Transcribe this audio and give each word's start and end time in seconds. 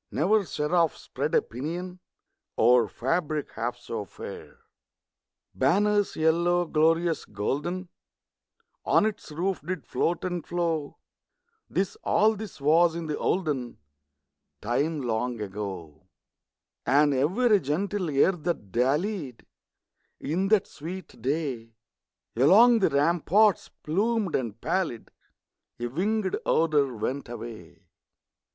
Never 0.09 0.45
seraph 0.45 0.97
spread 0.97 1.35
a 1.35 1.43
pinion 1.43 1.99
Over 2.57 2.87
fabric 2.87 3.51
half 3.51 3.77
so 3.77 4.03
fair! 4.03 4.61
Banners 5.53 6.15
yellow, 6.15 6.65
glorious, 6.65 7.23
golden, 7.23 7.87
On 8.83 9.05
its 9.05 9.31
roof 9.31 9.61
did 9.61 9.85
float 9.85 10.23
and 10.23 10.43
flow, 10.43 10.97
(This 11.69 11.97
all 12.03 12.35
this 12.35 12.59
was 12.59 12.95
in 12.95 13.05
the 13.05 13.17
olden 13.19 13.77
Time 14.59 15.01
long 15.03 15.39
ago), 15.39 16.07
And 16.83 17.13
every 17.13 17.59
gentle 17.59 18.09
air 18.09 18.31
that 18.31 18.71
dallied, 18.71 19.45
In 20.19 20.47
that 20.47 20.65
sweet 20.65 21.21
day, 21.21 21.75
Along 22.35 22.79
the 22.79 22.89
ramparts 22.89 23.69
plumed 23.69 24.35
and 24.35 24.59
pallid, 24.59 25.11
A 25.79 25.85
winged 25.85 26.39
odor 26.43 26.91
went 26.95 27.29
away. 27.29 27.83